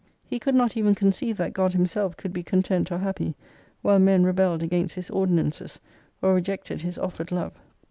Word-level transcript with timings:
He 0.25 0.39
could 0.39 0.55
not 0.55 0.75
even 0.75 0.95
conceive 0.95 1.37
that 1.37 1.53
God 1.53 1.73
Himself 1.73 2.17
could 2.17 2.33
be 2.33 2.41
content 2.41 2.91
or 2.91 2.97
happy 2.97 3.35
while 3.83 3.99
men 3.99 4.23
rebelled 4.23 4.63
against 4.63 4.95
His 4.95 5.11
ordinances, 5.11 5.79
or 6.23 6.33
rejected 6.33 6.81
His 6.81 6.97
offered 6.97 7.31
love. 7.31 7.53